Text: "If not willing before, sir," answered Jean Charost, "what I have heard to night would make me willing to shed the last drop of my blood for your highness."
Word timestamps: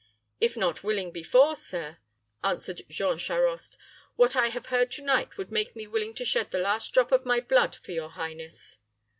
"If 0.39 0.57
not 0.57 0.83
willing 0.83 1.11
before, 1.11 1.55
sir," 1.55 1.99
answered 2.43 2.81
Jean 2.89 3.19
Charost, 3.19 3.77
"what 4.15 4.35
I 4.35 4.47
have 4.47 4.65
heard 4.73 4.89
to 4.93 5.03
night 5.03 5.37
would 5.37 5.51
make 5.51 5.75
me 5.75 5.85
willing 5.85 6.15
to 6.15 6.25
shed 6.25 6.49
the 6.49 6.57
last 6.57 6.91
drop 6.91 7.11
of 7.11 7.23
my 7.23 7.39
blood 7.39 7.75
for 7.75 7.91
your 7.91 8.09
highness." 8.09 8.79